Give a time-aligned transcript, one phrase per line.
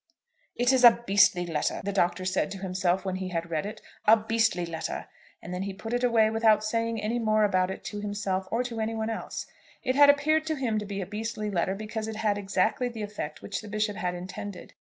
[0.55, 3.83] "It is a beastly letter," the Doctor said to himself, when he had read it,
[4.05, 5.05] "a beastly letter;"
[5.43, 8.63] and then he put it away without saying any more about it to himself or
[8.63, 9.45] to any one else.
[9.83, 13.03] It had appeared to him to be a "beastly letter," because it had exactly the
[13.03, 14.73] effect which the Bishop had intended.